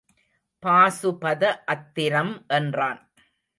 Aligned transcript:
பாசுபத 0.63 1.43
அத்திரம் 1.65 2.33
என்றான். 2.47 3.01